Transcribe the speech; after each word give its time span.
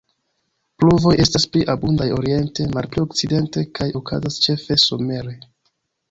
Pluvoj 0.83 1.11
estas 1.23 1.43
pli 1.55 1.61
abundaj 1.73 2.07
oriente, 2.15 2.65
malpli 2.75 3.03
okcidente, 3.07 3.63
kaj 3.81 3.87
okazas 3.99 4.39
ĉefe 4.47 4.79
somere. 4.85 5.35